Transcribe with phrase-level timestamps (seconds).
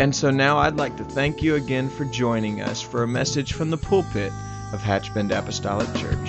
[0.00, 3.52] And so now I'd like to thank you again for joining us for a message
[3.52, 4.32] from the pulpit
[4.72, 6.28] of Hatchbend Apostolic Church.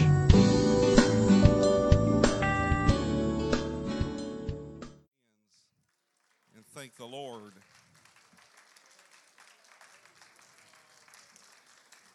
[6.56, 7.54] And thank the Lord.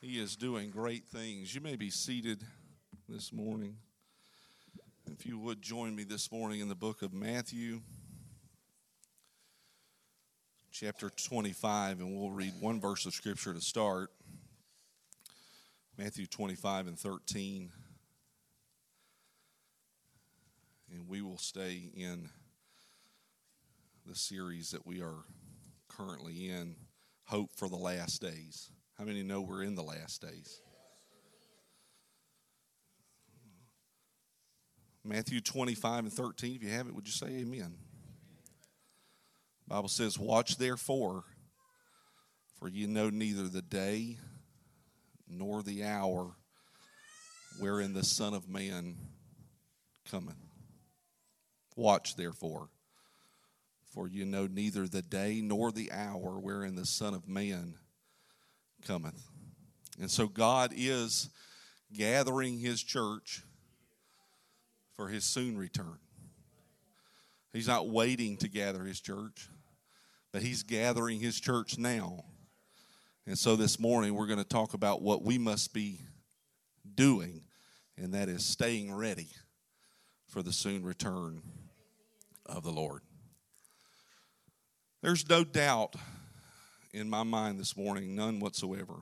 [0.00, 1.52] He is doing great things.
[1.52, 2.44] You may be seated
[3.08, 3.76] this morning.
[5.10, 7.80] If you would join me this morning in the book of Matthew
[10.72, 14.10] chapter 25, and we'll read one verse of Scripture to start
[15.98, 17.70] Matthew 25 and 13.
[20.92, 22.30] And we will stay in
[24.06, 25.24] the series that we are
[25.88, 26.76] currently in
[27.24, 28.70] Hope for the Last Days.
[28.98, 30.60] How many know we're in the last days?
[35.04, 36.56] Matthew 25 and 13.
[36.56, 37.74] If you have it, would you say amen?
[39.70, 41.22] Bible says, Watch therefore,
[42.58, 44.18] for you know neither the day
[45.28, 46.32] nor the hour
[47.60, 48.96] wherein the Son of Man
[50.10, 50.34] cometh.
[51.76, 52.68] Watch therefore,
[53.94, 57.74] for you know neither the day nor the hour wherein the Son of Man
[58.84, 59.22] cometh.
[60.00, 61.30] And so God is
[61.92, 63.44] gathering his church
[64.96, 66.00] for his soon return.
[67.52, 69.48] He's not waiting to gather his church
[70.32, 72.24] but he's gathering his church now.
[73.26, 76.00] And so this morning we're going to talk about what we must be
[76.94, 77.42] doing,
[77.96, 79.28] and that is staying ready
[80.26, 81.42] for the soon return
[82.46, 83.02] of the Lord.
[85.02, 85.94] There's no doubt
[86.92, 88.94] in my mind this morning, none whatsoever,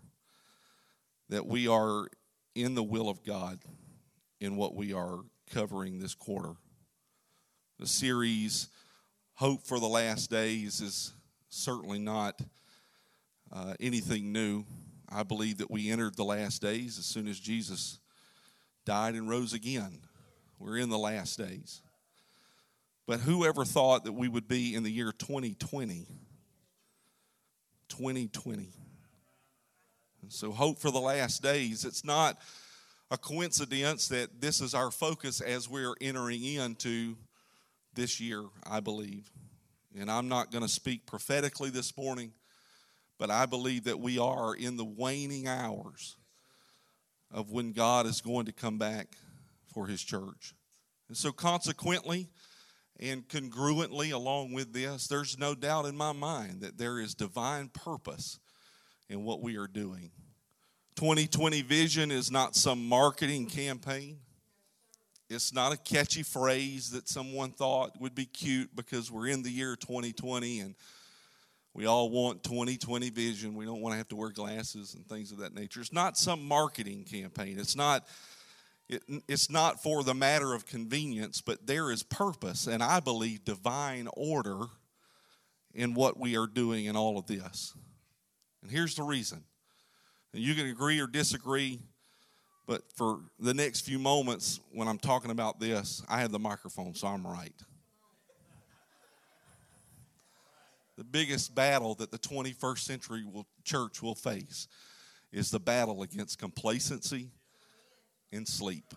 [1.28, 2.09] that we are
[2.55, 3.59] in the will of God
[4.41, 5.19] in what we are
[5.50, 6.55] covering this quarter.
[7.78, 8.69] The series
[9.34, 11.12] Hope for the Last Days is
[11.48, 12.41] certainly not
[13.53, 14.64] uh, anything new.
[15.09, 17.98] I believe that we entered the last days as soon as Jesus
[18.84, 20.00] died and rose again.
[20.58, 21.82] We're in the last days.
[23.06, 26.06] But whoever thought that we would be in the year 2020?
[27.88, 28.69] 2020.
[30.22, 31.87] And so, hope for the last days.
[31.87, 32.38] It's not
[33.10, 37.16] a coincidence that this is our focus as we're entering into
[37.94, 39.31] this year, I believe.
[39.97, 42.32] And I'm not going to speak prophetically this morning,
[43.19, 46.16] but I believe that we are in the waning hours
[47.31, 49.16] of when God is going to come back
[49.72, 50.54] for his church.
[51.09, 52.28] And so, consequently
[53.00, 57.69] and congruently along with this, there's no doubt in my mind that there is divine
[57.69, 58.38] purpose
[59.09, 60.10] in what we are doing.
[60.97, 64.19] 2020 vision is not some marketing campaign.
[65.31, 69.50] It's not a catchy phrase that someone thought would be cute because we're in the
[69.50, 70.75] year 2020 and
[71.75, 73.55] we all want 2020 vision.
[73.55, 75.81] We don't want to have to wear glasses and things of that nature.
[75.81, 77.59] It's not some marketing campaign.
[77.59, 78.06] It's not
[78.88, 83.44] it, it's not for the matter of convenience, but there is purpose and I believe
[83.44, 84.65] divine order
[85.75, 87.75] in what we are doing in all of this.
[88.62, 89.44] And here's the reason.
[90.33, 91.81] And you can agree or disagree
[92.69, 96.95] but for the next few moments, when I'm talking about this, I have the microphone,
[96.95, 97.55] so I'm right.
[100.99, 104.69] The biggest battle that the 21st century will, church will face
[105.33, 107.31] is the battle against complacency
[108.33, 108.93] and sleep.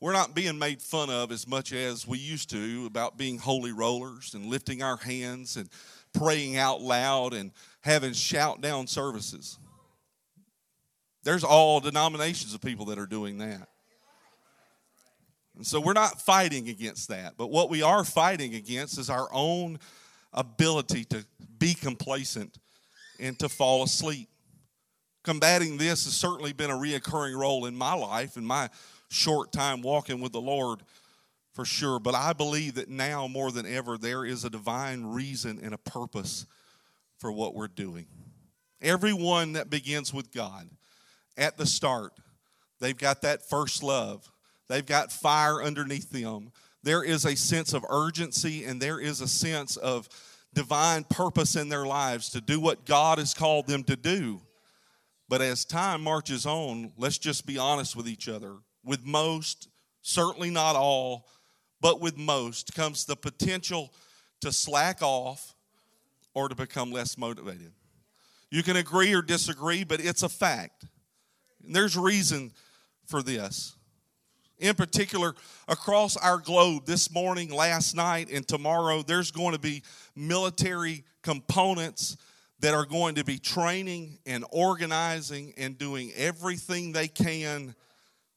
[0.00, 3.70] We're not being made fun of as much as we used to about being holy
[3.70, 5.68] rollers and lifting our hands and
[6.12, 7.52] praying out loud and
[7.82, 9.58] having shout down services.
[11.22, 13.68] There's all denominations of people that are doing that.
[15.56, 17.34] And so we're not fighting against that.
[17.36, 19.78] But what we are fighting against is our own
[20.32, 21.24] ability to
[21.58, 22.58] be complacent
[23.18, 24.28] and to fall asleep.
[25.22, 28.70] Combating this has certainly been a reoccurring role in my life in my
[29.10, 30.80] short time walking with the Lord
[31.52, 31.98] for sure.
[31.98, 35.78] But I believe that now more than ever, there is a divine reason and a
[35.78, 36.46] purpose
[37.18, 38.06] for what we're doing.
[38.80, 40.70] Everyone that begins with God
[41.36, 42.12] at the start.
[42.80, 44.30] They've got that first love,
[44.68, 46.52] they've got fire underneath them.
[46.82, 50.08] There is a sense of urgency and there is a sense of
[50.54, 54.40] divine purpose in their lives to do what God has called them to do.
[55.28, 58.56] But as time marches on, let's just be honest with each other.
[58.82, 59.68] With most,
[60.02, 61.28] certainly not all,
[61.80, 63.92] but with most comes the potential
[64.40, 65.54] to slack off
[66.34, 67.72] or to become less motivated.
[68.50, 70.86] You can agree or disagree, but it's a fact.
[71.64, 72.52] And there's reason
[73.06, 73.76] for this.
[74.58, 75.34] In particular,
[75.68, 79.82] across our globe this morning, last night, and tomorrow, there's going to be
[80.14, 82.18] military components
[82.60, 87.74] that are going to be training and organizing and doing everything they can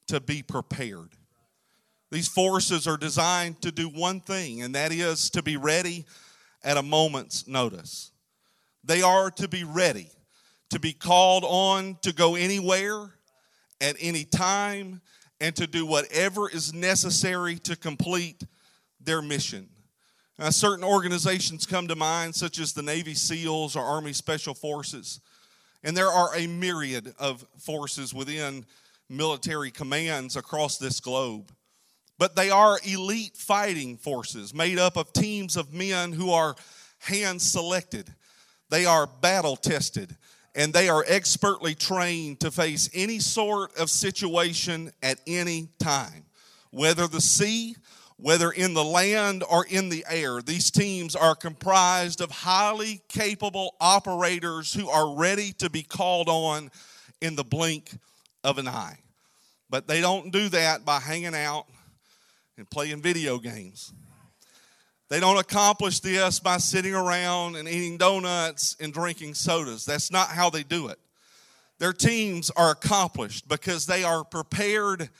[0.07, 1.09] to be prepared.
[2.09, 6.05] These forces are designed to do one thing, and that is to be ready
[6.63, 8.11] at a moment's notice.
[8.83, 10.09] They are to be ready,
[10.73, 13.11] to be called on to go anywhere,
[13.79, 15.01] at any time,
[15.39, 18.43] and to do whatever is necessary to complete
[18.99, 19.69] their mission.
[20.39, 25.21] Now, certain organizations come to mind, such as the Navy SEALs or Army Special Forces,
[25.83, 28.65] and there are a myriad of forces within
[29.09, 31.51] military commands across this globe
[32.19, 36.55] but they are elite fighting forces made up of teams of men who are
[36.99, 38.13] hand selected.
[38.69, 40.15] They are battle tested
[40.55, 46.25] and they are expertly trained to face any sort of situation at any time,
[46.71, 47.75] whether the sea,
[48.17, 50.41] whether in the land or in the air.
[50.41, 56.69] These teams are comprised of highly capable operators who are ready to be called on
[57.21, 57.91] in the blink
[58.43, 58.99] of an eye.
[59.69, 61.65] But they don't do that by hanging out
[62.57, 63.91] and playing video games.
[65.13, 69.85] They don't accomplish this by sitting around and eating donuts and drinking sodas.
[69.85, 70.97] That's not how they do it.
[71.77, 75.11] Their teams are accomplished because they are prepared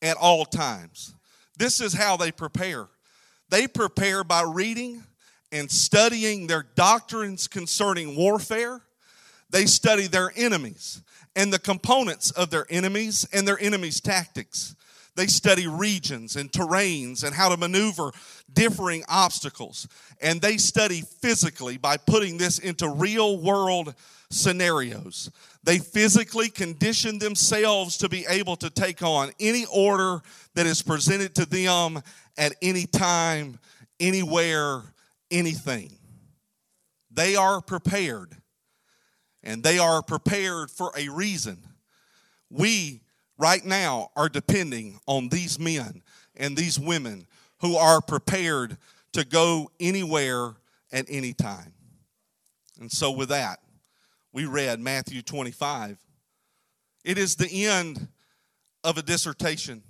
[0.00, 1.14] at all times.
[1.58, 2.88] This is how they prepare
[3.50, 5.04] they prepare by reading
[5.52, 8.80] and studying their doctrines concerning warfare,
[9.50, 11.02] they study their enemies
[11.36, 14.74] and the components of their enemies and their enemies' tactics.
[15.16, 18.10] They study regions and terrains and how to maneuver
[18.52, 19.86] differing obstacles.
[20.20, 23.94] And they study physically by putting this into real world
[24.30, 25.30] scenarios.
[25.62, 30.20] They physically condition themselves to be able to take on any order
[30.54, 32.02] that is presented to them
[32.36, 33.58] at any time,
[34.00, 34.82] anywhere,
[35.30, 35.96] anything.
[37.10, 38.36] They are prepared.
[39.44, 41.58] And they are prepared for a reason.
[42.50, 43.03] We
[43.38, 46.02] right now are depending on these men
[46.36, 47.26] and these women
[47.60, 48.76] who are prepared
[49.12, 50.54] to go anywhere
[50.92, 51.72] at any time.
[52.80, 53.60] And so, with that,
[54.32, 55.96] we read Matthew 25.
[57.04, 58.08] It is the end
[58.82, 59.82] of a dissertation.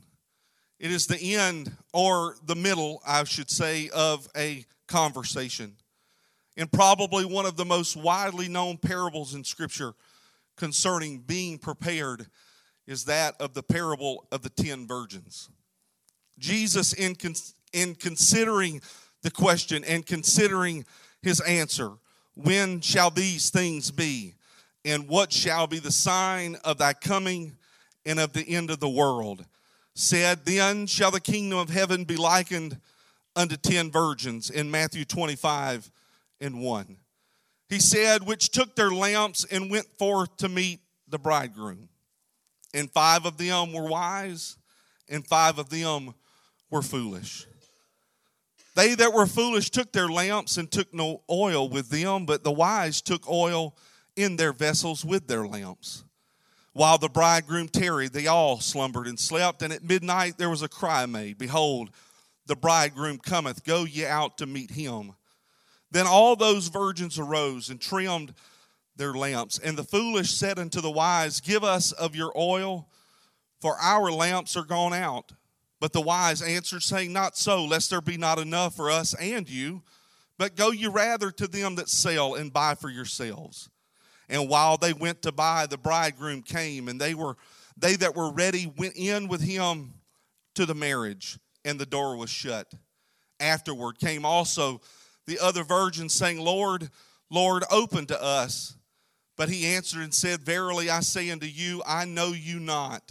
[0.79, 5.77] It is the end, or the middle, I should say, of a conversation.
[6.57, 9.95] And probably one of the most widely known parables in Scripture
[10.57, 12.27] concerning being prepared
[12.87, 15.49] is that of the parable of the ten virgins.
[16.39, 17.17] Jesus, in,
[17.73, 18.81] in considering
[19.23, 20.85] the question and considering
[21.23, 21.93] his answer,
[22.35, 24.35] when shall these things be?
[24.85, 27.57] And what shall be the sign of thy coming
[28.05, 29.47] and of the end of the world?
[29.95, 32.79] Said, Then shall the kingdom of heaven be likened
[33.35, 35.91] unto ten virgins in Matthew 25
[36.41, 36.97] and 1.
[37.71, 41.89] He said, Which took their lamps and went forth to meet the bridegroom
[42.75, 44.57] and five of them were wise,
[45.09, 46.15] and five of them
[46.71, 47.47] were foolish.
[48.75, 52.53] They that were foolish took their lamps and took no oil with them, but the
[52.53, 53.77] wise took oil
[54.17, 56.05] in their vessels with their lamps.
[56.73, 60.69] While the bridegroom tarried, they all slumbered and slept, and at midnight there was a
[60.69, 61.91] cry made Behold,
[62.47, 65.13] the bridegroom cometh, go ye out to meet him.
[65.93, 68.35] Then all those virgins arose and trimmed
[68.97, 69.59] their lamps.
[69.59, 72.89] And the foolish said unto the wise, Give us of your oil,
[73.61, 75.33] for our lamps are gone out.
[75.81, 79.49] But the wise answered, saying, Not so, lest there be not enough for us and
[79.49, 79.83] you.
[80.39, 83.69] But go ye rather to them that sell and buy for yourselves.
[84.29, 87.37] And while they went to buy, the bridegroom came, and they were
[87.77, 89.95] they that were ready went in with him
[90.55, 92.73] to the marriage, and the door was shut.
[93.41, 94.81] Afterward came also
[95.27, 96.89] the other virgins, saying, Lord,
[97.31, 98.77] Lord, open to us.
[99.37, 103.11] But he answered and said, Verily I say unto you, I know you not.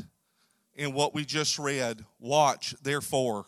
[0.75, 3.45] In what we just read, watch therefore,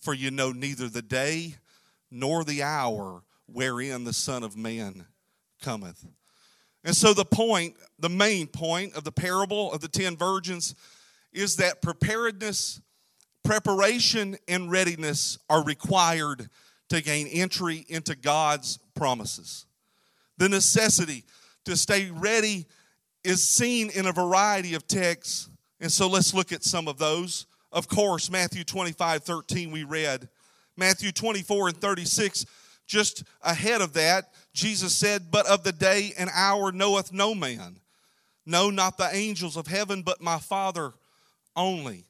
[0.00, 1.56] for you know neither the day
[2.10, 5.04] nor the hour wherein the Son of Man
[5.60, 6.06] cometh.
[6.82, 10.74] And so, the point, the main point of the parable of the ten virgins
[11.32, 12.80] is that preparedness,
[13.44, 16.48] preparation, and readiness are required
[16.88, 19.66] to gain entry into God's promises.
[20.38, 21.24] The necessity
[21.66, 22.66] to stay ready
[23.22, 25.48] is seen in a variety of texts.
[25.80, 27.46] And so let's look at some of those.
[27.70, 30.28] Of course, Matthew 25, 13, we read.
[30.76, 32.46] Matthew 24 and 36,
[32.86, 37.80] just ahead of that, Jesus said, But of the day and hour knoweth no man.
[38.46, 40.92] No, not the angels of heaven, but my Father
[41.56, 42.04] only.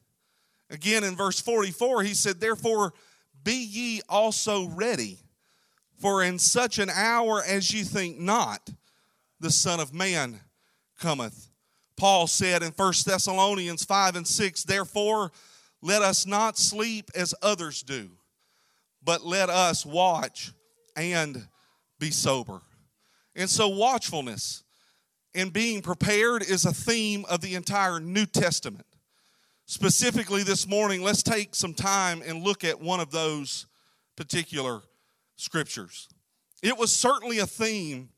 [0.69, 2.93] Again, in verse 44, he said, Therefore,
[3.43, 5.17] be ye also ready,
[5.99, 8.69] for in such an hour as ye think not,
[9.39, 10.39] the Son of Man
[10.99, 11.49] cometh.
[11.95, 15.31] Paul said in 1 Thessalonians 5 and 6, Therefore,
[15.81, 18.09] let us not sleep as others do,
[19.03, 20.51] but let us watch
[20.95, 21.47] and
[21.99, 22.61] be sober.
[23.35, 24.63] And so, watchfulness
[25.35, 28.85] and being prepared is a theme of the entire New Testament.
[29.65, 33.67] Specifically, this morning, let's take some time and look at one of those
[34.15, 34.81] particular
[35.35, 36.07] scriptures.
[36.63, 38.09] It was certainly a theme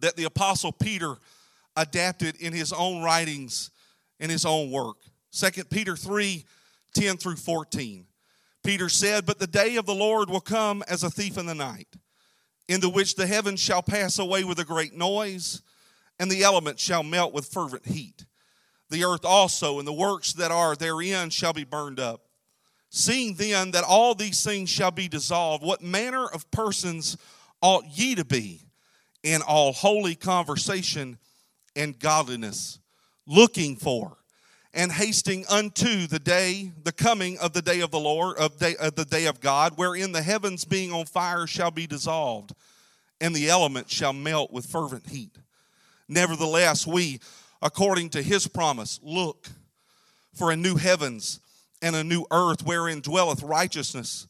[0.00, 1.16] that the Apostle Peter
[1.76, 3.70] adapted in his own writings,
[4.18, 4.96] in his own work.
[5.32, 6.44] 2 Peter 3
[6.94, 8.06] 10 through 14.
[8.64, 11.54] Peter said, But the day of the Lord will come as a thief in the
[11.54, 11.88] night,
[12.68, 15.62] in the which the heavens shall pass away with a great noise,
[16.18, 18.24] and the elements shall melt with fervent heat.
[18.88, 22.22] The earth also and the works that are therein shall be burned up.
[22.88, 27.18] Seeing then that all these things shall be dissolved, what manner of persons
[27.60, 28.65] ought ye to be
[29.26, 31.18] in all holy conversation
[31.74, 32.78] and godliness,
[33.26, 34.16] looking for
[34.72, 38.76] and hasting unto the day, the coming of the day of the Lord, of, day,
[38.76, 42.52] of the day of God, wherein the heavens being on fire shall be dissolved,
[43.20, 45.36] and the elements shall melt with fervent heat.
[46.06, 47.18] Nevertheless, we,
[47.60, 49.48] according to his promise, look
[50.34, 51.40] for a new heavens
[51.82, 54.28] and a new earth wherein dwelleth righteousness.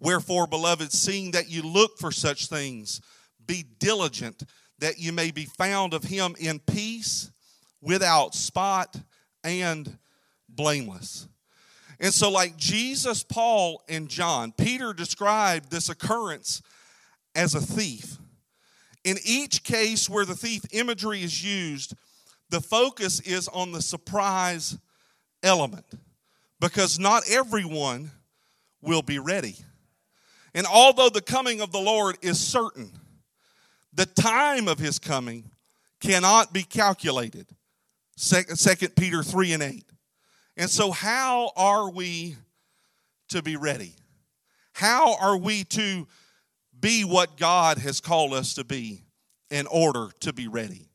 [0.00, 3.02] Wherefore, beloved, seeing that you look for such things,
[3.48, 4.44] be diligent
[4.78, 7.32] that you may be found of him in peace,
[7.80, 8.96] without spot,
[9.42, 9.98] and
[10.48, 11.26] blameless.
[11.98, 16.62] And so, like Jesus, Paul, and John, Peter described this occurrence
[17.34, 18.18] as a thief.
[19.02, 21.94] In each case where the thief imagery is used,
[22.50, 24.78] the focus is on the surprise
[25.42, 25.86] element
[26.60, 28.10] because not everyone
[28.80, 29.56] will be ready.
[30.54, 32.92] And although the coming of the Lord is certain,
[33.98, 35.50] the time of his coming
[36.00, 37.48] cannot be calculated.
[38.16, 39.84] Second Peter 3 and 8.
[40.56, 42.36] And so, how are we
[43.30, 43.96] to be ready?
[44.72, 46.06] How are we to
[46.78, 49.02] be what God has called us to be
[49.50, 50.90] in order to be ready?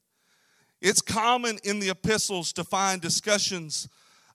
[0.81, 3.89] It's common in the epistles to find discussions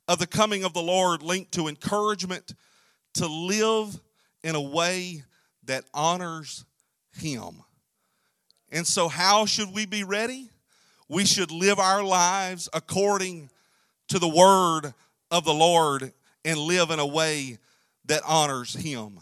[0.09, 2.55] of the coming of the Lord linked to encouragement
[3.15, 3.99] to live
[4.45, 5.23] in a way
[5.65, 6.67] that honors
[7.17, 7.63] Him.
[8.71, 10.51] And so, how should we be ready?
[11.09, 13.51] We should live our lives according
[14.09, 14.93] to the word
[15.31, 16.13] of the Lord
[16.45, 17.59] and live in a way
[18.07, 19.21] that honors Him.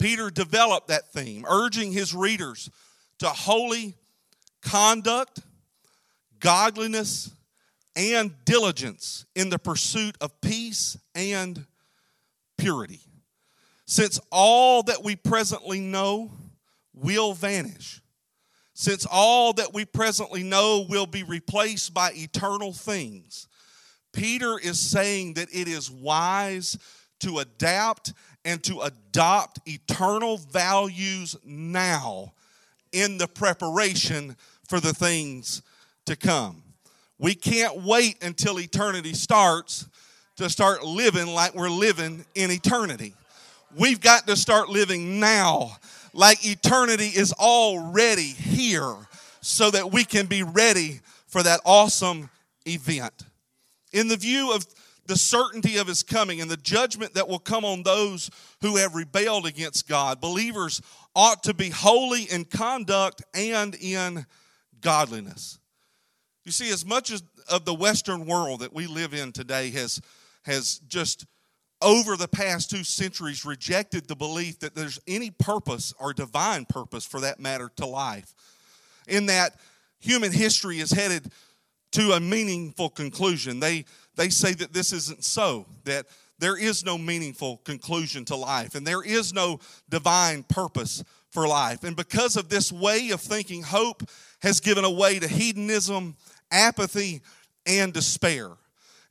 [0.00, 2.70] Peter developed that theme, urging his readers
[3.18, 3.94] to holy
[4.62, 5.40] conduct,
[6.40, 7.30] godliness,
[7.94, 11.66] and diligence in the pursuit of peace and
[12.56, 13.00] purity.
[13.84, 16.32] Since all that we presently know
[16.94, 18.00] will vanish,
[18.80, 23.46] since all that we presently know will be replaced by eternal things,
[24.10, 26.78] Peter is saying that it is wise
[27.18, 32.32] to adapt and to adopt eternal values now
[32.90, 34.34] in the preparation
[34.66, 35.60] for the things
[36.06, 36.62] to come.
[37.18, 39.86] We can't wait until eternity starts
[40.36, 43.12] to start living like we're living in eternity.
[43.76, 45.76] We've got to start living now
[46.12, 48.96] like eternity is already here
[49.40, 52.30] so that we can be ready for that awesome
[52.66, 53.24] event.
[53.92, 54.66] In the view of
[55.06, 58.94] the certainty of his coming and the judgment that will come on those who have
[58.94, 60.80] rebelled against God, believers
[61.14, 64.26] ought to be holy in conduct and in
[64.80, 65.58] godliness.
[66.44, 70.00] You see, as much as of the Western world that we live in today has,
[70.44, 71.26] has just
[71.82, 77.04] over the past two centuries rejected the belief that there's any purpose or divine purpose
[77.04, 78.34] for that matter to life.
[79.08, 79.56] In that
[79.98, 81.30] human history is headed
[81.92, 83.60] to a meaningful conclusion.
[83.60, 83.84] They,
[84.16, 86.06] they say that this isn't so, that
[86.38, 91.84] there is no meaningful conclusion to life, and there is no divine purpose for life.
[91.84, 94.02] And because of this way of thinking, hope
[94.42, 96.16] has given way to hedonism,
[96.50, 97.20] apathy,
[97.66, 98.50] and despair.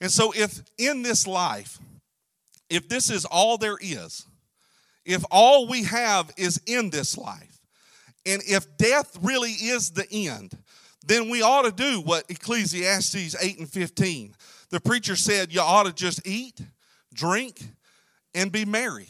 [0.02, 1.78] And so, if in this life,
[2.70, 4.26] if this is all there is,
[5.06, 7.60] if all we have is in this life,
[8.26, 10.58] And if death really is the end,
[11.06, 14.36] then we ought to do what Ecclesiastes 8 and 15.
[14.70, 16.62] The preacher said you ought to just eat,
[17.14, 17.62] drink,
[18.36, 19.08] and be merry.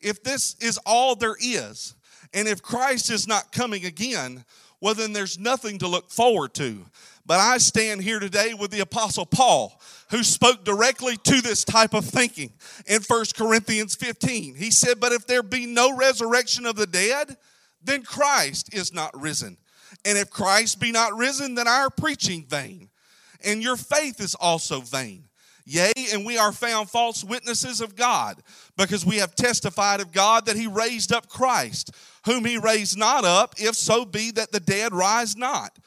[0.00, 1.94] If this is all there is,
[2.34, 4.44] and if Christ is not coming again,
[4.80, 6.86] well, then there's nothing to look forward to.
[7.26, 9.80] But I stand here today with the Apostle Paul,
[10.10, 12.52] who spoke directly to this type of thinking
[12.86, 14.54] in 1 Corinthians 15.
[14.54, 17.36] He said, But if there be no resurrection of the dead,
[17.82, 19.58] then Christ is not risen.
[20.04, 22.88] And if Christ be not risen, then our preaching vain,
[23.44, 25.27] and your faith is also vain.
[25.70, 28.42] Yea, and we are found false witnesses of God,
[28.78, 31.90] because we have testified of God that he raised up Christ,
[32.24, 35.78] whom he raised not up, if so be that the dead rise not.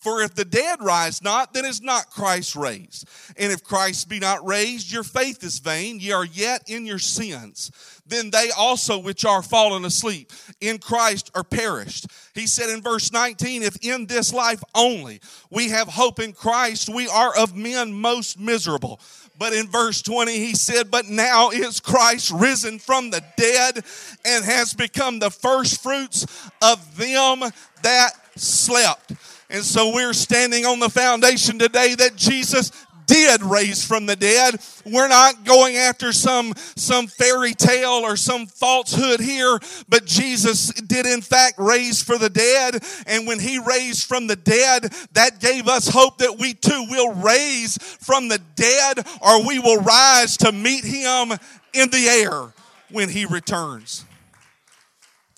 [0.00, 3.06] For if the dead rise not, then is not Christ raised.
[3.36, 6.98] And if Christ be not raised, your faith is vain, ye are yet in your
[6.98, 7.70] sins.
[8.06, 12.06] Then they also which are fallen asleep in Christ are perished.
[12.34, 15.20] He said in verse 19, If in this life only
[15.50, 19.00] we have hope in Christ, we are of men most miserable.
[19.40, 23.82] But in verse 20, he said, But now is Christ risen from the dead
[24.26, 26.26] and has become the first fruits
[26.60, 27.40] of them
[27.82, 29.12] that slept.
[29.48, 32.70] And so we're standing on the foundation today that Jesus
[33.10, 34.56] did raise from the dead.
[34.86, 41.06] We're not going after some, some fairy tale or some falsehood here, but Jesus did
[41.06, 42.84] in fact raise for the dead.
[43.06, 47.12] And when he raised from the dead, that gave us hope that we too will
[47.14, 51.32] raise from the dead or we will rise to meet him
[51.72, 52.52] in the air
[52.90, 54.04] when he returns.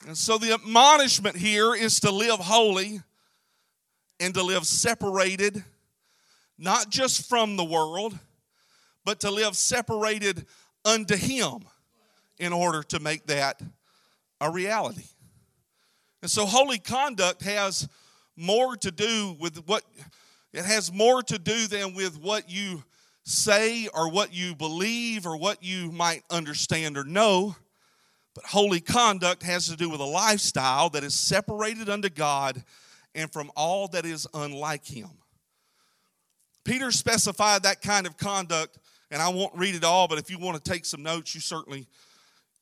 [0.07, 3.00] And so the admonishment here is to live holy
[4.21, 5.64] and to live separated,
[6.62, 8.16] not just from the world,
[9.04, 10.47] but to live separated
[10.85, 11.64] unto Him
[12.38, 13.61] in order to make that
[14.40, 15.04] a reality.
[16.23, 17.89] And so, holy conduct has
[18.36, 19.82] more to do with what
[20.52, 22.84] it has more to do than with what you
[23.25, 27.56] say or what you believe or what you might understand or know.
[28.34, 32.63] But holy conduct has to do with a lifestyle that is separated unto God
[33.15, 35.10] and from all that is unlike him.
[36.64, 38.78] Peter specified that kind of conduct,
[39.10, 41.40] and I won't read it all, but if you want to take some notes, you
[41.40, 41.86] certainly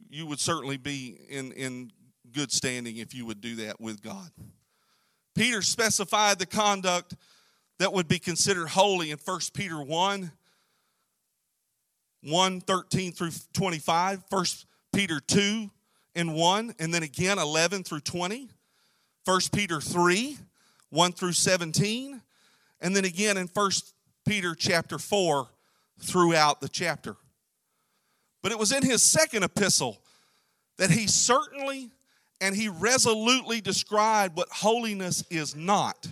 [0.08, 1.92] you would certainly be in, in
[2.32, 4.30] good standing if you would do that with God.
[5.34, 7.14] Peter specified the conduct
[7.78, 10.32] that would be considered holy in 1 Peter 1
[12.22, 14.44] 1 13 through 25, 1
[14.92, 15.70] Peter 2
[16.14, 18.50] and 1, and then again 11 through 20.
[19.24, 20.38] 1 Peter 3,
[20.90, 22.20] 1 through 17,
[22.81, 23.71] and then again in 1
[24.27, 25.49] Peter chapter 4
[26.01, 27.16] throughout the chapter.
[28.43, 29.99] But it was in his second epistle
[30.79, 31.90] that he certainly
[32.40, 36.07] and he resolutely described what holiness is not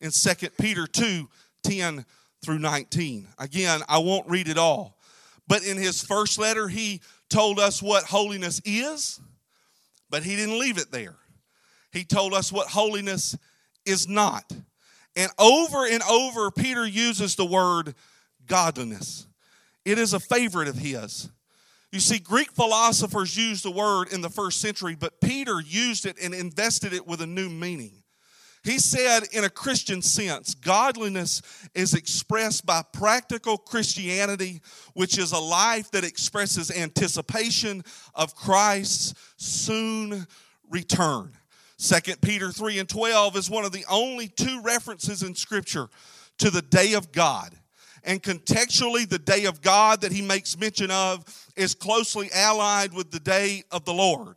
[0.00, 1.28] in 2 Peter 2
[1.62, 2.04] 10
[2.44, 3.28] through 19.
[3.38, 4.98] Again, I won't read it all.
[5.46, 9.20] But in his first letter, he told us what holiness is,
[10.10, 11.14] but he didn't leave it there
[11.92, 13.36] he told us what holiness
[13.84, 14.52] is not.
[15.16, 17.94] And over and over, Peter uses the word
[18.46, 19.26] godliness.
[19.84, 21.30] It is a favorite of his.
[21.90, 26.16] You see, Greek philosophers used the word in the first century, but Peter used it
[26.22, 28.02] and invested it with a new meaning.
[28.64, 31.40] He said, in a Christian sense, godliness
[31.74, 34.60] is expressed by practical Christianity,
[34.92, 37.82] which is a life that expresses anticipation
[38.14, 40.26] of Christ's soon
[40.68, 41.37] return.
[41.78, 45.88] 2 Peter 3 and 12 is one of the only two references in Scripture
[46.38, 47.54] to the day of God.
[48.04, 51.24] And contextually, the day of God that he makes mention of
[51.56, 54.36] is closely allied with the day of the Lord.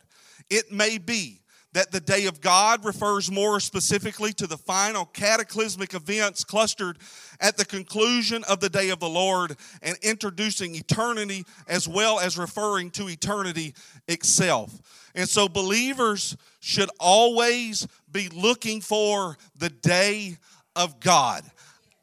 [0.50, 1.40] It may be
[1.72, 6.98] that the day of God refers more specifically to the final cataclysmic events clustered
[7.40, 12.36] at the conclusion of the day of the Lord and introducing eternity as well as
[12.36, 13.74] referring to eternity
[14.06, 14.70] itself.
[15.14, 20.38] And so believers should always be looking for the day
[20.74, 21.44] of God.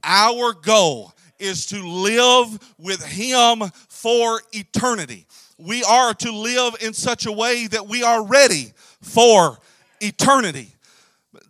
[0.04, 5.26] Our goal is to live with Him for eternity.
[5.58, 9.58] We are to live in such a way that we are ready for
[10.00, 10.76] eternity.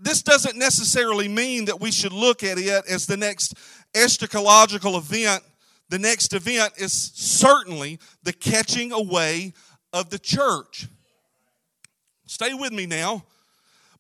[0.02, 3.56] This doesn't necessarily mean that we should look at it as the next
[3.94, 5.44] eschatological event.
[5.90, 9.54] The next event is certainly the catching away
[9.92, 10.88] of the church.
[12.30, 13.24] Stay with me now.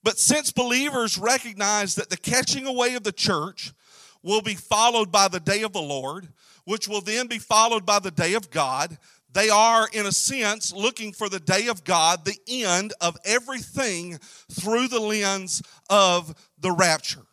[0.03, 3.73] But since believers recognize that the catching away of the church
[4.21, 6.27] will be followed by the day of the Lord,
[6.63, 8.99] which will then be followed by the day of God,
[9.31, 14.17] They are, in a sense, looking for the day of God, the end of everything
[14.51, 17.25] through the lens of the rapture.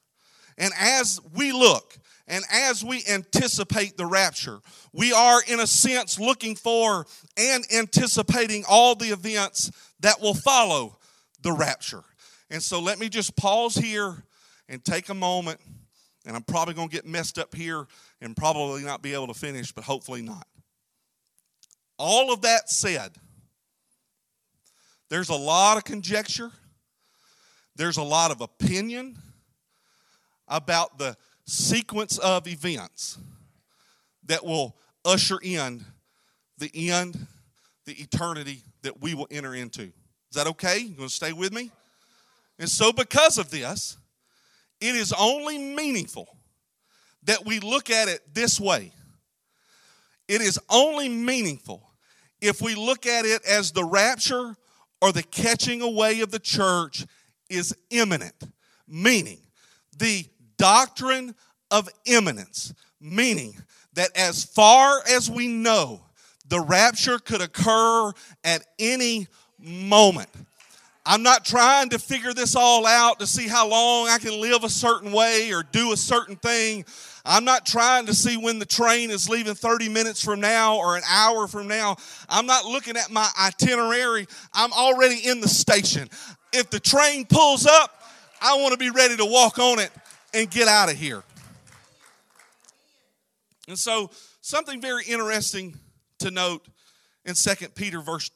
[0.59, 1.97] And as we look
[2.29, 4.61] and as we anticipate the rapture,
[4.93, 7.07] we are, in a sense, looking for
[7.37, 10.99] and anticipating all the events that will follow
[11.43, 12.05] the rapture.
[12.51, 14.23] And so let me just pause here
[14.69, 15.61] and take a moment.
[16.27, 17.87] And I'm probably going to get messed up here
[18.21, 20.47] and probably not be able to finish, but hopefully not.
[21.99, 23.13] All of that said,
[25.09, 26.51] there's a lot of conjecture,
[27.77, 29.17] there's a lot of opinion
[30.49, 33.19] about the sequence of events
[34.25, 35.85] that will usher in
[36.59, 37.27] the end,
[37.85, 39.83] the eternity that we will enter into.
[39.83, 40.79] Is that okay?
[40.79, 41.71] You going to stay with me?
[42.59, 43.97] And so, because of this,
[44.81, 46.29] it is only meaningful
[47.25, 48.93] that we look at it this way.
[50.29, 51.83] It is only meaningful
[52.41, 54.55] if we look at it as the rapture
[55.03, 57.05] or the catching away of the church
[57.51, 58.35] is imminent,
[58.87, 59.41] meaning
[59.99, 60.27] the
[60.59, 61.35] doctrine
[61.71, 63.57] of imminence, meaning
[63.95, 66.06] that as far as we know,
[66.49, 68.13] the rapture could occur
[68.45, 69.27] at any
[69.59, 70.29] moment.
[71.09, 74.65] I'm not trying to figure this all out to see how long I can live
[74.65, 76.85] a certain way or do a certain thing.
[77.25, 80.97] I'm not trying to see when the train is leaving 30 minutes from now or
[80.97, 81.97] an hour from now.
[82.29, 84.27] I'm not looking at my itinerary.
[84.53, 86.09] I'm already in the station.
[86.53, 88.03] If the train pulls up,
[88.41, 89.91] I want to be ready to walk on it
[90.35, 91.23] and get out of here.
[93.69, 95.77] And so, something very interesting
[96.21, 96.67] to note
[97.25, 98.31] in 2 Peter verse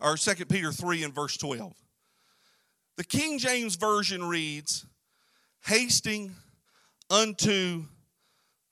[0.00, 1.72] or 2 Peter 3 and verse 12.
[2.96, 4.86] The King James Version reads,
[5.66, 6.34] hasting
[7.10, 7.84] unto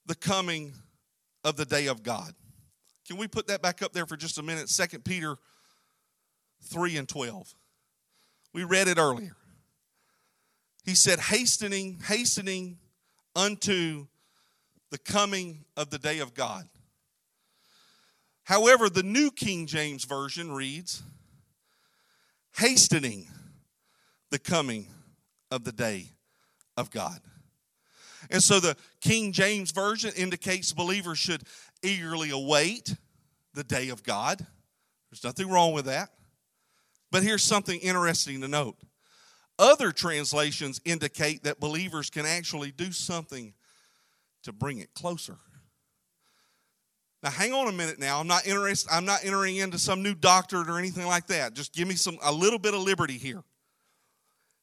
[0.07, 0.75] the coming
[1.45, 2.35] of the day of God.
[3.07, 4.69] Can we put that back up there for just a minute?
[4.69, 5.37] 2 Peter
[6.65, 7.55] 3 and 12.
[8.53, 9.37] We read it earlier.
[10.85, 12.79] He said, hastening, hastening
[13.35, 14.07] unto
[14.91, 16.69] the coming of the day of God.
[18.53, 21.03] However, the New King James Version reads,
[22.59, 23.27] hastening
[24.31, 24.89] the coming
[25.51, 26.11] of the day
[26.77, 27.19] of God.
[28.31, 31.45] And so the King James Version indicates believers should
[31.83, 32.95] eagerly await
[33.55, 34.47] the day of God.
[35.11, 36.11] There's nothing wrong with that.
[37.11, 38.77] But here's something interesting to note.
[39.59, 43.55] Other translations indicate that believers can actually do something
[44.43, 45.39] to bring it closer.
[47.23, 48.19] Now hang on a minute now.
[48.19, 51.55] I'm not interested I'm not entering into some new doctrine or anything like that.
[51.55, 53.43] Just give me some a little bit of liberty here.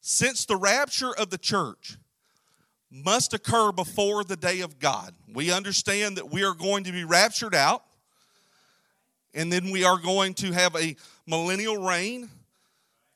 [0.02, 1.98] Since the rapture of the church
[2.92, 7.04] must occur before the day of God, we understand that we are going to be
[7.04, 7.84] raptured out,
[9.34, 10.96] and then we are going to have a
[11.28, 12.30] millennial reign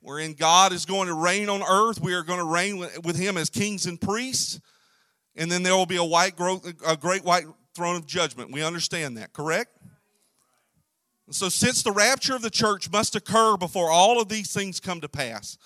[0.02, 2.02] wherein God is going to reign on earth.
[2.02, 4.60] We are going to reign with Him as kings and priests,
[5.36, 8.52] and then there will be a white, growth, a great white throne of judgment.
[8.52, 9.78] We understand that, correct?
[11.30, 15.02] So, since the rapture of the church must occur before all of these things come
[15.02, 15.58] to pass,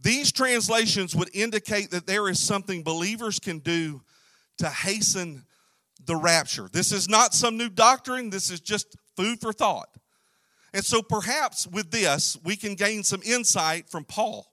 [0.00, 4.02] these translations would indicate that there is something believers can do
[4.58, 5.44] to hasten
[6.04, 6.68] the rapture.
[6.72, 9.88] This is not some new doctrine, this is just food for thought.
[10.74, 14.46] And so perhaps with this, we can gain some insight from Paul.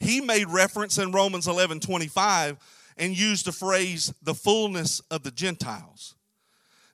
[0.00, 2.58] He made reference in Romans 11 25
[2.96, 6.14] and used the phrase, the fullness of the Gentiles.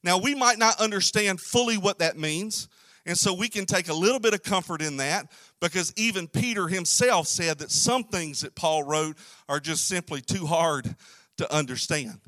[0.03, 2.69] Now, we might not understand fully what that means,
[3.07, 6.69] and so we can take a little bit of comfort in that because even Peter
[6.69, 9.17] himself said that some things that Paul wrote
[9.49, 10.95] are just simply too hard
[11.37, 12.19] to understand.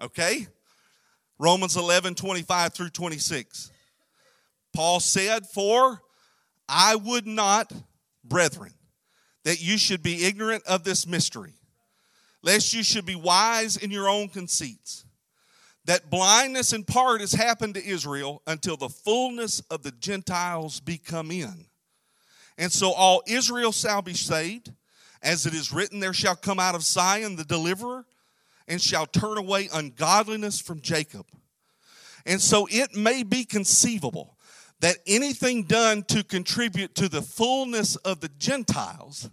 [0.00, 0.46] Okay?
[1.38, 3.72] Romans 11 25 through 26.
[4.72, 6.00] Paul said, For
[6.68, 7.72] I would not,
[8.24, 8.72] brethren,
[9.44, 11.54] that you should be ignorant of this mystery,
[12.42, 15.04] lest you should be wise in your own conceits.
[15.86, 20.98] That blindness in part has happened to Israel until the fullness of the Gentiles be
[20.98, 21.66] come in.
[22.58, 24.72] And so all Israel shall be saved.
[25.22, 28.06] As it is written, there shall come out of Zion the deliverer,
[28.68, 31.26] and shall turn away ungodliness from Jacob.
[32.24, 34.36] And so it may be conceivable
[34.80, 39.28] that anything done to contribute to the fullness of the Gentiles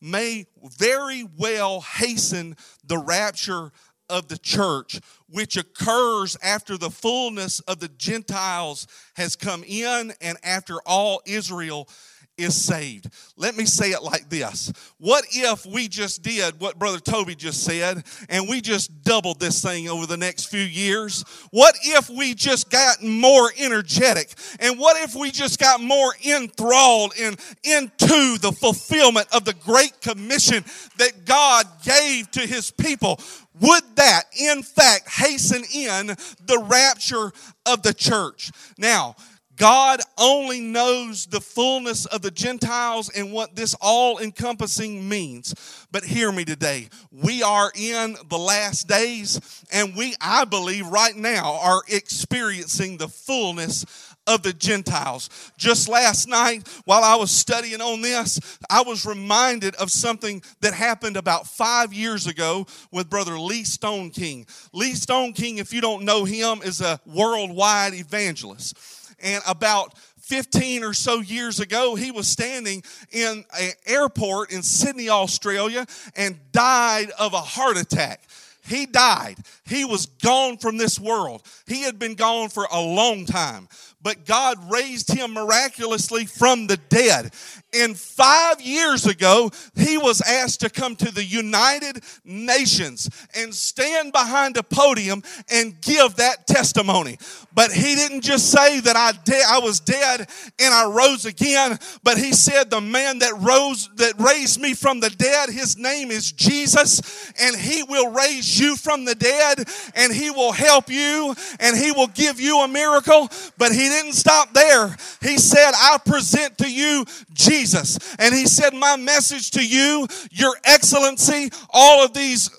[0.00, 0.46] may
[0.78, 3.72] very well hasten the rapture
[4.10, 10.38] of the church, which occurs after the fullness of the Gentiles has come in and
[10.42, 11.88] after all Israel
[12.38, 13.10] is saved.
[13.36, 17.64] Let me say it like this What if we just did what Brother Toby just
[17.64, 21.24] said and we just doubled this thing over the next few years?
[21.50, 24.32] What if we just got more energetic?
[24.60, 30.00] And what if we just got more enthralled in, into the fulfillment of the Great
[30.00, 30.64] Commission
[30.96, 33.20] that God gave to His people?
[33.60, 37.32] Would that, in fact, hasten in the rapture
[37.66, 38.52] of the church?
[38.78, 39.16] Now,
[39.58, 45.52] God only knows the fullness of the Gentiles and what this all encompassing means.
[45.90, 46.88] But hear me today.
[47.10, 53.08] We are in the last days, and we, I believe, right now are experiencing the
[53.08, 53.84] fullness
[54.28, 55.28] of the Gentiles.
[55.56, 58.38] Just last night, while I was studying on this,
[58.70, 64.46] I was reminded of something that happened about five years ago with Brother Lee Stoneking.
[64.72, 68.78] Lee Stoneking, if you don't know him, is a worldwide evangelist
[69.22, 69.96] and about
[70.28, 76.38] 15 or so years ago, he was standing in an airport in Sydney, Australia, and
[76.52, 78.22] died of a heart attack.
[78.66, 79.38] He died.
[79.64, 81.42] He was gone from this world.
[81.66, 83.68] He had been gone for a long time.
[84.00, 87.32] But God raised him miraculously from the dead.
[87.74, 94.12] And five years ago, he was asked to come to the United Nations and stand
[94.12, 97.18] behind a podium and give that testimony.
[97.52, 101.78] But he didn't just say that I, de- I was dead and I rose again,
[102.02, 106.10] but he said, The man that rose, that raised me from the dead, his name
[106.10, 111.34] is Jesus, and he will raise you from the dead, and he will help you,
[111.60, 113.28] and he will give you a miracle.
[113.58, 114.96] But he didn't stop there.
[115.20, 117.58] He said, I present to you Jesus.
[117.68, 117.98] Jesus.
[118.18, 122.50] And he said, My message to you, Your Excellency, all of these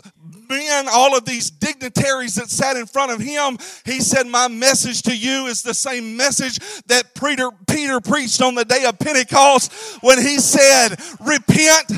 [0.49, 5.03] men, all of these dignitaries that sat in front of him, he said, My message
[5.03, 9.73] to you is the same message that Peter, Peter preached on the day of Pentecost
[10.01, 11.89] when he said, Repent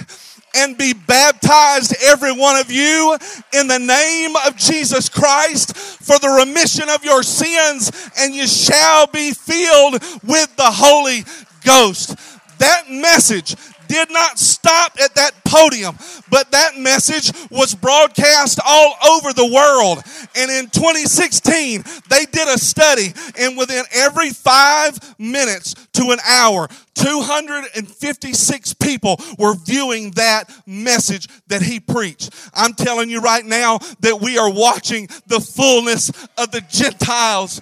[0.55, 3.17] and be baptized, every one of you,
[3.53, 9.07] in the name of Jesus Christ for the remission of your sins, and you shall
[9.07, 11.23] be filled with the Holy
[11.63, 12.17] Ghost.
[12.59, 13.55] That message
[13.91, 15.97] did not stop at that podium,
[16.29, 20.01] but that message was broadcast all over the world.
[20.33, 26.69] And in 2016, they did a study, and within every five minutes to an hour,
[26.95, 32.29] 256 people were viewing that message that he preached.
[32.53, 37.59] I'm telling you right now that we are watching the fullness of the Gentiles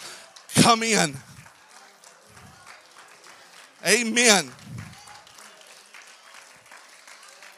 [0.54, 1.18] come in.
[3.88, 4.52] Amen.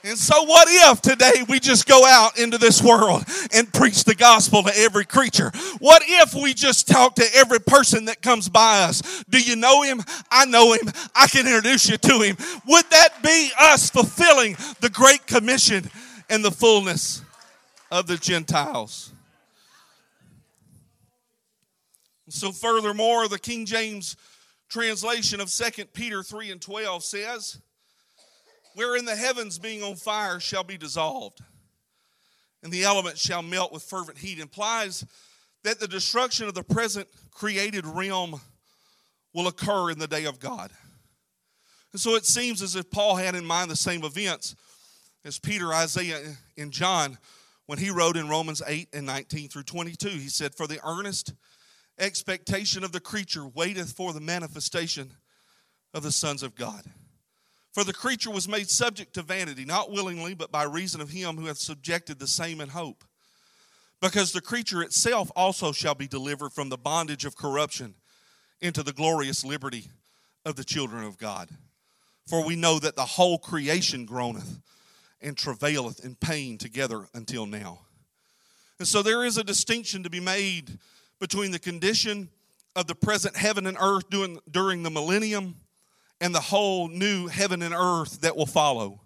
[0.03, 4.15] And so, what if today we just go out into this world and preach the
[4.15, 5.51] gospel to every creature?
[5.79, 9.23] What if we just talk to every person that comes by us?
[9.29, 10.01] Do you know him?
[10.31, 10.89] I know him.
[11.15, 12.35] I can introduce you to him.
[12.67, 15.89] Would that be us fulfilling the Great Commission
[16.29, 17.21] and the fullness
[17.91, 19.13] of the Gentiles?
[22.29, 24.15] So, furthermore, the King James
[24.67, 27.59] translation of 2 Peter 3 and 12 says,
[28.75, 31.39] wherein the heavens being on fire shall be dissolved,
[32.63, 35.05] and the elements shall melt with fervent heat, implies
[35.63, 38.39] that the destruction of the present created realm
[39.33, 40.71] will occur in the day of God.
[41.91, 44.55] And so it seems as if Paul had in mind the same events
[45.25, 47.17] as Peter, Isaiah, and John
[47.65, 50.09] when he wrote in Romans 8 and 19 through 22.
[50.09, 51.33] He said, For the earnest
[51.99, 55.11] expectation of the creature waiteth for the manifestation
[55.93, 56.83] of the sons of God.
[57.71, 61.37] For the creature was made subject to vanity, not willingly, but by reason of him
[61.37, 63.03] who hath subjected the same in hope.
[64.01, 67.95] Because the creature itself also shall be delivered from the bondage of corruption
[68.59, 69.87] into the glorious liberty
[70.45, 71.49] of the children of God.
[72.27, 74.59] For we know that the whole creation groaneth
[75.21, 77.79] and travaileth in pain together until now.
[78.79, 80.79] And so there is a distinction to be made
[81.19, 82.29] between the condition
[82.75, 85.55] of the present heaven and earth during, during the millennium
[86.21, 89.01] and the whole new heaven and earth that will follow.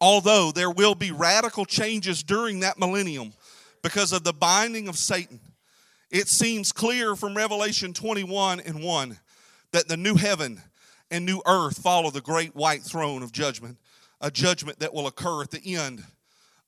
[0.00, 3.34] Although there will be radical changes during that millennium
[3.82, 5.40] because of the binding of Satan,
[6.10, 9.18] it seems clear from Revelation 21 and 1
[9.72, 10.62] that the new heaven
[11.10, 13.76] and new earth follow the great white throne of judgment,
[14.20, 16.02] a judgment that will occur at the end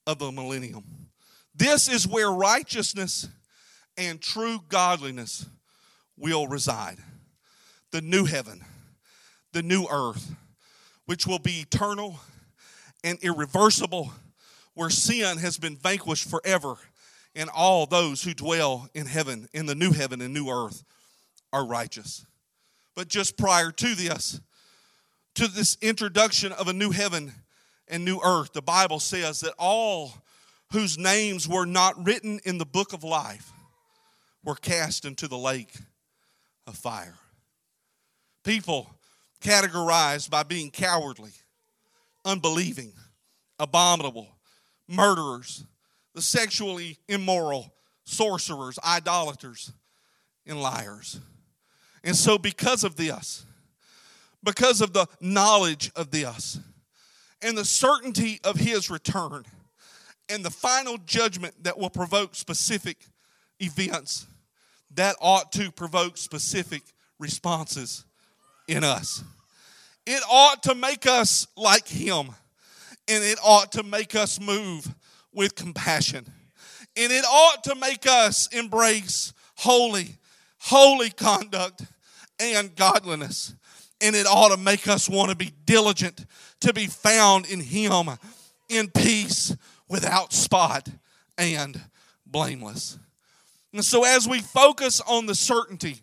[0.05, 0.83] of the millennium.
[1.55, 3.27] This is where righteousness
[3.97, 5.47] and true godliness
[6.17, 6.99] will reside.
[7.91, 8.63] The new heaven
[9.53, 10.35] the new earth,
[11.05, 12.19] which will be eternal
[13.03, 14.11] and irreversible,
[14.73, 16.75] where sin has been vanquished forever,
[17.35, 20.83] and all those who dwell in heaven, in the new heaven and new earth,
[21.51, 22.25] are righteous.
[22.95, 24.39] But just prior to this,
[25.35, 27.33] to this introduction of a new heaven
[27.87, 30.13] and new earth, the Bible says that all
[30.71, 33.51] whose names were not written in the book of life
[34.43, 35.73] were cast into the lake
[36.67, 37.15] of fire.
[38.43, 38.89] People
[39.41, 41.31] categorized by being cowardly,
[42.23, 42.93] unbelieving,
[43.59, 44.27] abominable,
[44.87, 45.65] murderers,
[46.13, 47.73] the sexually immoral,
[48.03, 49.73] sorcerers, idolaters,
[50.45, 51.19] and liars.
[52.03, 53.45] And so, because of this,
[54.43, 56.59] because of the knowledge of this,
[57.41, 59.43] and the certainty of his return,
[60.29, 62.97] and the final judgment that will provoke specific
[63.59, 64.27] events,
[64.93, 66.81] that ought to provoke specific
[67.19, 68.05] responses
[68.71, 69.23] in us.
[70.05, 72.29] It ought to make us like him,
[73.07, 74.87] and it ought to make us move
[75.33, 76.25] with compassion.
[76.97, 80.17] And it ought to make us embrace holy,
[80.59, 81.83] holy conduct
[82.39, 83.53] and godliness.
[84.01, 86.25] And it ought to make us want to be diligent
[86.61, 88.09] to be found in Him
[88.69, 89.55] in peace,
[89.87, 90.87] without spot,
[91.37, 91.79] and
[92.25, 92.97] blameless.
[93.73, 96.01] And so, as we focus on the certainty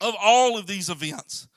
[0.00, 1.48] of all of these events,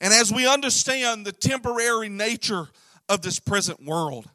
[0.00, 2.68] and as we understand the temporary nature
[3.08, 4.30] of this present world,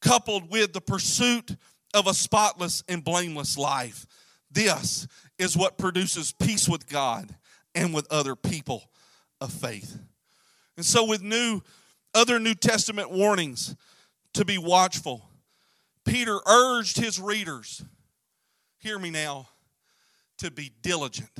[0.00, 1.56] coupled with the pursuit
[1.94, 4.06] of a spotless and blameless life.
[4.50, 5.06] This
[5.38, 7.34] is what produces peace with God
[7.74, 8.84] and with other people
[9.40, 9.98] of faith.
[10.76, 11.62] And so with new
[12.14, 13.74] other New Testament warnings
[14.34, 15.28] to be watchful,
[16.04, 17.84] Peter urged his readers,
[18.78, 19.48] hear me now,
[20.38, 21.30] to be diligent.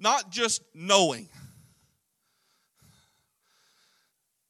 [0.00, 1.28] Not just knowing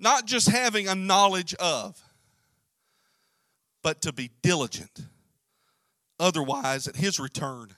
[0.00, 2.02] not just having a knowledge of,
[3.82, 5.02] but to be diligent.
[6.18, 7.76] Otherwise, at his return,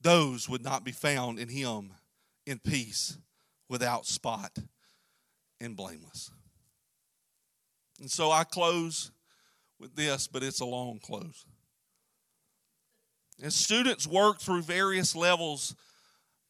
[0.00, 1.92] those would not be found in him
[2.46, 3.16] in peace,
[3.70, 4.58] without spot,
[5.60, 6.30] and blameless.
[7.98, 9.10] And so I close
[9.80, 11.46] with this, but it's a long close.
[13.42, 15.74] As students work through various levels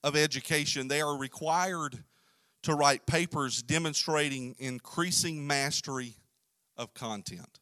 [0.05, 2.05] of education, they are required
[2.63, 6.15] to write papers demonstrating increasing mastery
[6.77, 7.59] of content.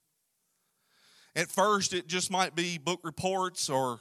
[1.36, 4.00] At first, it just might be book reports or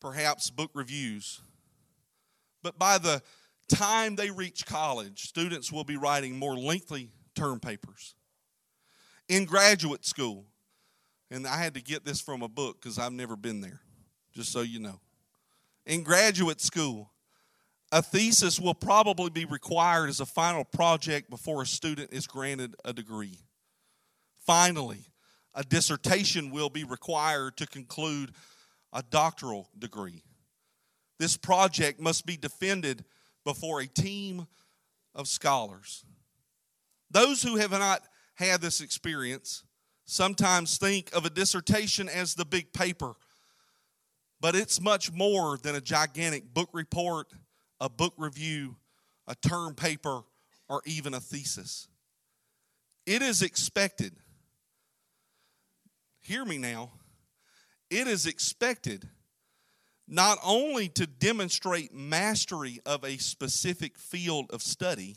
[0.00, 1.40] perhaps book reviews.
[2.62, 3.20] But by the
[3.68, 8.14] time they reach college, students will be writing more lengthy term papers.
[9.28, 10.46] In graduate school,
[11.28, 13.80] and I had to get this from a book because I've never been there,
[14.32, 15.00] just so you know.
[15.86, 17.11] In graduate school,
[17.92, 22.74] a thesis will probably be required as a final project before a student is granted
[22.86, 23.38] a degree.
[24.46, 25.04] Finally,
[25.54, 28.32] a dissertation will be required to conclude
[28.94, 30.22] a doctoral degree.
[31.18, 33.04] This project must be defended
[33.44, 34.46] before a team
[35.14, 36.02] of scholars.
[37.10, 38.00] Those who have not
[38.36, 39.64] had this experience
[40.06, 43.12] sometimes think of a dissertation as the big paper,
[44.40, 47.28] but it's much more than a gigantic book report
[47.82, 48.76] a book review,
[49.26, 50.22] a term paper,
[50.68, 51.88] or even a thesis.
[53.06, 54.12] It is expected,
[56.20, 56.92] hear me now,
[57.90, 59.08] it is expected
[60.06, 65.16] not only to demonstrate mastery of a specific field of study,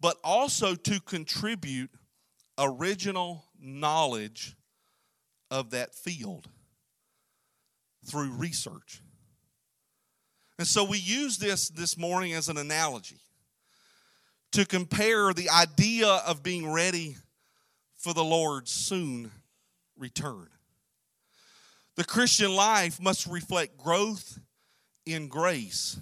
[0.00, 1.90] but also to contribute
[2.58, 4.56] original knowledge
[5.50, 6.48] of that field
[8.06, 9.02] through research.
[10.58, 13.18] And so we use this this morning as an analogy
[14.52, 17.16] to compare the idea of being ready
[17.96, 19.30] for the Lord's soon
[19.98, 20.48] return.
[21.96, 24.38] The Christian life must reflect growth
[25.04, 25.98] in grace,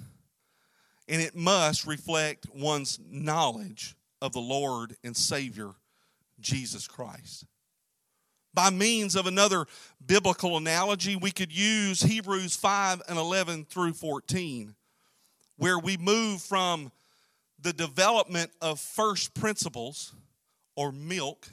[1.08, 5.70] and it must reflect one's knowledge of the Lord and Savior,
[6.40, 7.44] Jesus Christ.
[8.54, 9.66] By means of another
[10.06, 14.76] biblical analogy, we could use Hebrews 5 and 11 through 14,
[15.56, 16.92] where we move from
[17.60, 20.14] the development of first principles
[20.76, 21.48] or milk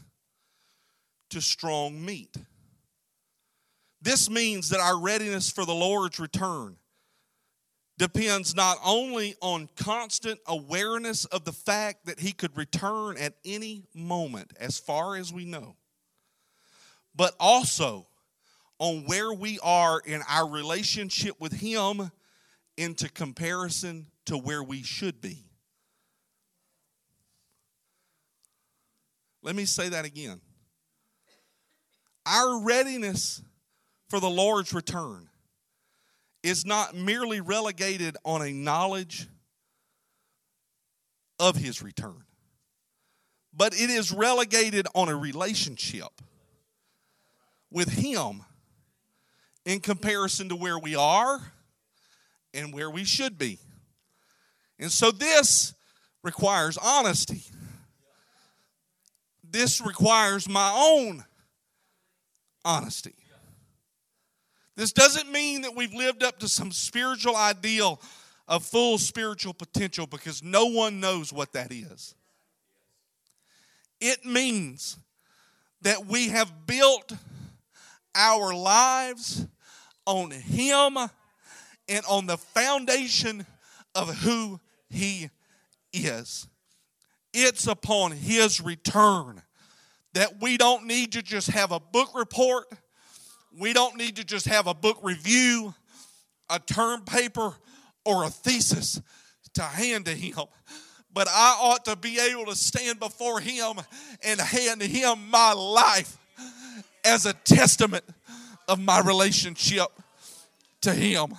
[1.31, 2.35] to strong meat.
[4.01, 6.75] This means that our readiness for the Lord's return
[7.97, 13.83] depends not only on constant awareness of the fact that He could return at any
[13.93, 15.75] moment, as far as we know,
[17.15, 18.07] but also
[18.79, 22.11] on where we are in our relationship with Him
[22.77, 25.45] into comparison to where we should be.
[29.43, 30.39] Let me say that again.
[32.25, 33.41] Our readiness
[34.09, 35.29] for the Lord's return
[36.43, 39.27] is not merely relegated on a knowledge
[41.39, 42.23] of his return.
[43.53, 46.09] But it is relegated on a relationship
[47.71, 48.43] with him
[49.65, 51.39] in comparison to where we are
[52.53, 53.59] and where we should be.
[54.79, 55.73] And so this
[56.23, 57.43] requires honesty.
[59.43, 61.23] This requires my own
[62.65, 63.13] honesty.
[64.75, 68.01] This doesn't mean that we've lived up to some spiritual ideal
[68.47, 72.15] of full spiritual potential because no one knows what that is.
[73.99, 74.97] It means
[75.81, 77.13] that we have built
[78.15, 79.45] our lives
[80.05, 80.97] on Him
[81.87, 83.45] and on the foundation
[83.95, 84.59] of who
[84.89, 85.29] He
[85.93, 86.47] is.
[87.33, 89.41] It's upon His return
[90.13, 92.65] that we don't need to just have a book report,
[93.57, 95.73] we don't need to just have a book review,
[96.49, 97.53] a term paper,
[98.05, 99.01] or a thesis
[99.53, 100.45] to hand to Him.
[101.13, 103.75] But I ought to be able to stand before Him
[104.23, 106.17] and hand Him my life
[107.03, 108.03] as a testament
[108.67, 109.87] of my relationship
[110.81, 111.33] to Him.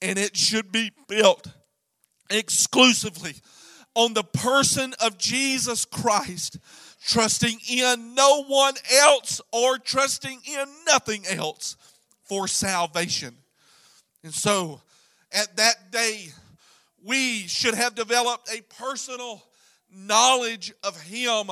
[0.00, 1.46] And it should be built
[2.30, 3.34] exclusively
[3.94, 6.58] on the person of Jesus Christ,
[7.04, 11.76] trusting in no one else or trusting in nothing else
[12.24, 13.36] for salvation.
[14.24, 14.80] And so
[15.32, 16.28] at that day,
[17.04, 19.42] we should have developed a personal
[19.92, 21.50] knowledge of Him,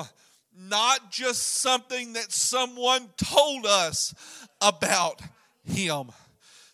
[0.57, 4.15] not just something that someone told us
[4.61, 5.21] about
[5.65, 6.11] Him.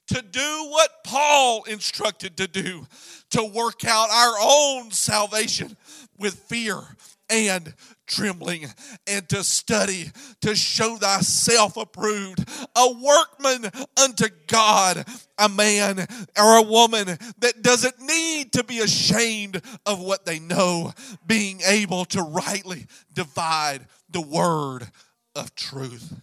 [0.09, 2.87] To do what Paul instructed to do,
[3.31, 5.77] to work out our own salvation
[6.17, 6.81] with fear
[7.29, 7.75] and
[8.07, 8.67] trembling
[9.07, 13.71] and to study to show thyself approved, a workman
[14.03, 15.05] unto God,
[15.39, 16.07] a man
[16.39, 17.07] or a woman
[17.39, 20.93] that doesn't need to be ashamed of what they know,
[21.27, 24.87] being able to rightly divide the word
[25.35, 26.15] of truth.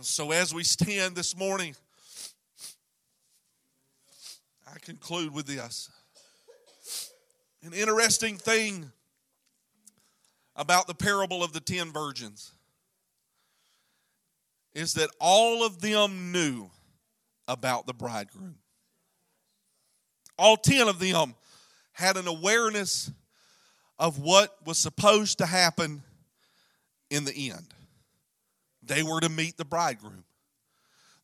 [0.00, 1.74] So, as we stand this morning,
[4.66, 5.88] I conclude with this.
[7.62, 8.90] An interesting thing
[10.56, 12.52] about the parable of the ten virgins
[14.74, 16.70] is that all of them knew
[17.46, 18.56] about the bridegroom.
[20.38, 21.34] All ten of them
[21.92, 23.10] had an awareness
[23.98, 26.02] of what was supposed to happen
[27.10, 27.72] in the end.
[28.82, 30.24] They were to meet the bridegroom.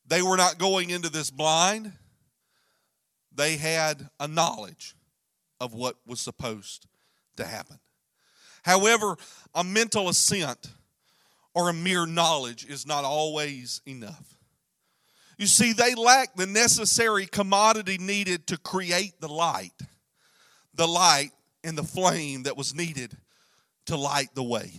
[0.07, 1.93] They were not going into this blind,
[3.33, 4.95] they had a knowledge
[5.59, 6.87] of what was supposed
[7.37, 7.79] to happen.
[8.61, 9.17] However,
[9.53, 10.69] a mental assent
[11.53, 14.37] or a mere knowledge is not always enough.
[15.37, 19.73] You see, they lacked the necessary commodity needed to create the light,
[20.75, 21.31] the light
[21.63, 23.17] and the flame that was needed
[23.87, 24.71] to light the way.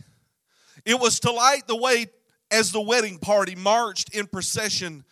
[0.85, 2.07] It was to light the way
[2.51, 5.05] as the wedding party marched in procession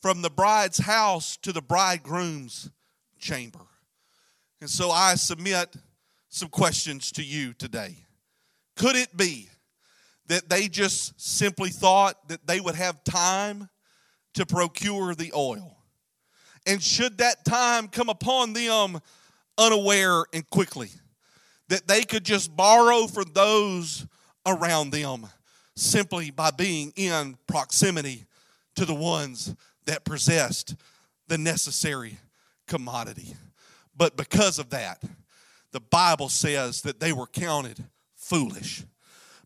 [0.00, 2.70] from the bride's house to the bridegroom's
[3.18, 3.60] chamber.
[4.60, 5.74] And so I submit
[6.28, 8.04] some questions to you today.
[8.78, 9.48] Could it be
[10.28, 13.68] that they just simply thought that they would have time
[14.34, 15.76] to procure the oil?
[16.64, 19.00] And should that time come upon them
[19.58, 20.90] unaware and quickly,
[21.68, 24.06] that they could just borrow from those
[24.46, 25.26] around them
[25.74, 28.26] simply by being in proximity
[28.76, 29.56] to the ones
[29.86, 30.76] that possessed
[31.26, 32.16] the necessary
[32.68, 33.34] commodity.
[33.96, 35.02] But because of that,
[35.72, 37.84] the Bible says that they were counted
[38.28, 38.84] foolish.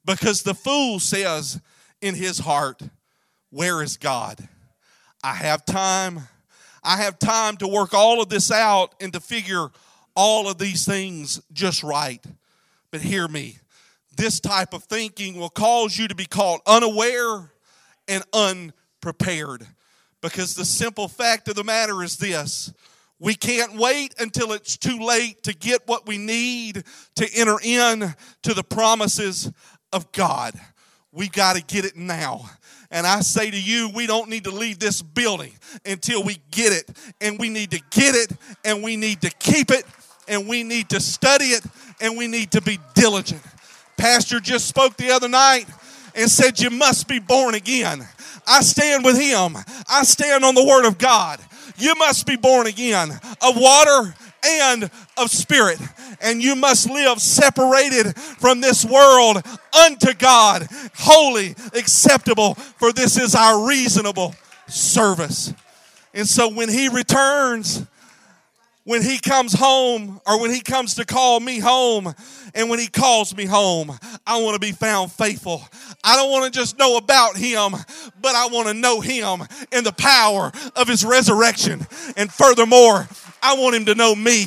[0.05, 1.61] Because the fool says
[2.01, 2.83] in his heart,
[3.51, 4.49] Where is God?
[5.23, 6.21] I have time.
[6.83, 9.69] I have time to work all of this out and to figure
[10.17, 12.25] all of these things just right.
[12.91, 13.59] But hear me
[14.17, 17.51] this type of thinking will cause you to be caught unaware
[18.09, 19.67] and unprepared.
[20.21, 22.73] Because the simple fact of the matter is this
[23.23, 26.83] we can't wait until it's too late to get what we need
[27.15, 28.13] to enter in
[28.43, 29.49] to the promises
[29.93, 30.55] of God.
[31.13, 32.51] We got to get it now.
[32.91, 35.53] And I say to you, we don't need to leave this building
[35.87, 36.91] until we get it.
[37.21, 38.33] And we need to get it,
[38.65, 39.85] and we need to keep it,
[40.27, 41.65] and we need to study it,
[42.01, 43.43] and we need to be diligent.
[43.97, 45.67] Pastor just spoke the other night
[46.17, 48.07] and said, You must be born again.
[48.49, 49.57] I stand with him,
[49.89, 51.39] I stand on the Word of God.
[51.77, 53.11] You must be born again
[53.41, 54.15] of water
[54.45, 55.81] and of spirit.
[56.21, 59.43] And you must live separated from this world
[59.87, 64.35] unto God, holy, acceptable, for this is our reasonable
[64.69, 65.53] service.
[66.15, 67.85] And so when He returns,
[68.85, 72.13] when he comes home or when he comes to call me home
[72.55, 75.63] and when he calls me home, I want to be found faithful.
[76.03, 77.73] I don't want to just know about him,
[78.21, 81.87] but I want to know him in the power of his resurrection.
[82.17, 83.09] And furthermore,
[83.43, 84.47] I want him to know me.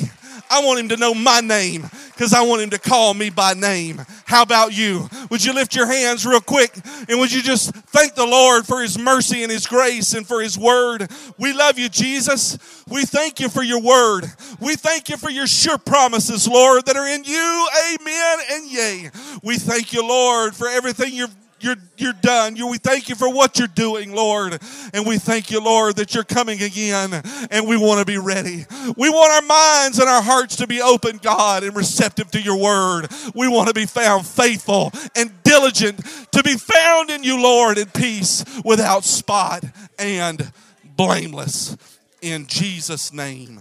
[0.50, 1.82] I want him to know my name
[2.12, 4.00] because I want him to call me by name.
[4.24, 5.08] How about you?
[5.30, 6.74] Would you lift your hands real quick
[7.08, 10.40] and would you just thank the Lord for his mercy and his grace and for
[10.40, 11.10] his word?
[11.38, 12.58] We love you, Jesus.
[12.88, 14.24] We thank you for your word.
[14.60, 17.68] We thank you for your sure promises, Lord, that are in you.
[17.94, 19.10] Amen and yea.
[19.42, 21.34] We thank you, Lord, for everything you've
[21.66, 22.54] you're, you're done.
[22.54, 24.62] You, we thank you for what you're doing, Lord.
[24.94, 27.10] And we thank you, Lord, that you're coming again
[27.50, 28.64] and we want to be ready.
[28.96, 32.56] We want our minds and our hearts to be open, God, and receptive to your
[32.56, 33.08] word.
[33.34, 35.98] We want to be found faithful and diligent
[36.32, 39.64] to be found in you, Lord, in peace without spot
[39.98, 40.52] and
[40.96, 41.76] blameless.
[42.22, 43.60] In Jesus' name.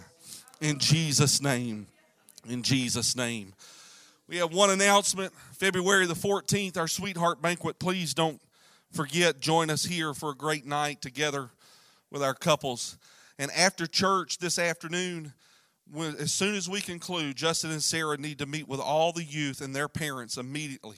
[0.62, 1.88] In Jesus' name.
[2.48, 3.54] In Jesus' name.
[4.28, 7.78] We have one announcement February the 14th, our sweetheart banquet.
[7.78, 8.42] Please don't
[8.92, 11.52] forget, join us here for a great night together
[12.10, 12.98] with our couples.
[13.38, 15.34] And after church this afternoon,
[16.18, 19.62] as soon as we conclude, Justin and Sarah need to meet with all the youth
[19.62, 20.98] and their parents immediately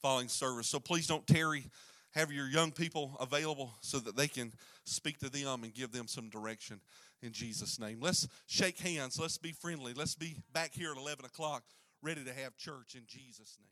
[0.00, 0.68] following service.
[0.68, 1.64] So please don't tarry.
[2.12, 4.52] Have your young people available so that they can
[4.84, 6.80] speak to them and give them some direction
[7.22, 7.98] in Jesus' name.
[8.00, 9.18] Let's shake hands.
[9.18, 9.94] Let's be friendly.
[9.94, 11.64] Let's be back here at 11 o'clock
[12.02, 13.68] ready to have church in Jesus' name.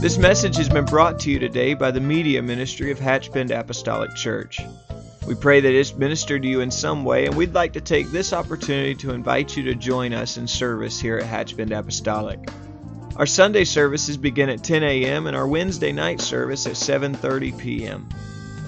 [0.00, 4.14] This message has been brought to you today by the media ministry of Hatchbend Apostolic
[4.16, 4.60] Church.
[5.26, 8.10] We pray that it's ministered to you in some way, and we'd like to take
[8.10, 12.40] this opportunity to invite you to join us in service here at Hatchbend Apostolic.
[13.16, 15.26] Our Sunday services begin at 10 a.m.
[15.26, 18.08] and our Wednesday night service at 7:30 p.m.